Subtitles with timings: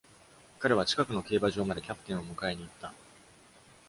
[0.57, 2.91] 彼は近くの競馬場までキャプテンを迎えに行った。